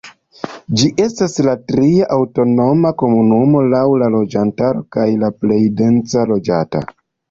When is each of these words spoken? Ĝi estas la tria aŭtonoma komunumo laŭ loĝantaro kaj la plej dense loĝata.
Ĝi 0.79 0.87
estas 1.03 1.37
la 1.47 1.53
tria 1.73 2.07
aŭtonoma 2.17 2.93
komunumo 3.03 3.63
laŭ 3.77 3.85
loĝantaro 4.19 4.85
kaj 4.99 5.09
la 5.25 5.35
plej 5.45 5.63
dense 5.81 6.31
loĝata. 6.37 6.89